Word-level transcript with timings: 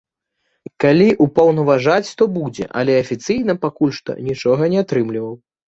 Калі 0.85 1.09
ўпаўнаважаць, 1.25 2.09
то 2.23 2.29
будзе, 2.39 2.65
але 2.83 2.97
афіцыйна 3.03 3.53
пакуль 3.69 3.95
што 4.01 4.19
нічога 4.33 4.63
не 4.77 4.85
атрымліваў. 4.87 5.35